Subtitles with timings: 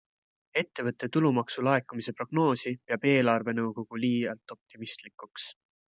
[0.61, 5.51] Ettevõtte tulumaksu laekumise prognoosi peab eelarvenõukogu liialt optimistlikuks.